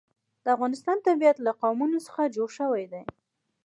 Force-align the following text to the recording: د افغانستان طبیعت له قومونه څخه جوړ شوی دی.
د 0.43 0.45
افغانستان 0.55 0.97
طبیعت 1.07 1.37
له 1.45 1.51
قومونه 1.61 1.97
څخه 2.07 2.33
جوړ 2.35 2.49
شوی 2.57 2.83
دی. 2.91 3.03